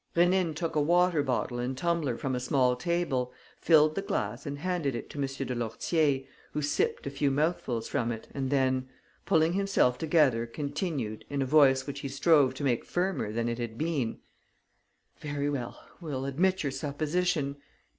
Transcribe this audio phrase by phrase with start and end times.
[0.15, 4.57] Rénine took a water bottle and tumbler from a small table, filled the glass and
[4.57, 5.25] handed it to M.
[5.27, 8.89] de Lourtier, who sipped a few mouthfuls from it and then,
[9.27, 13.59] pulling himself together, continued, in a voice which he strove to make firmer than it
[13.59, 14.17] had been:
[15.19, 15.79] "Very well.
[15.99, 17.57] We'll admit your supposition.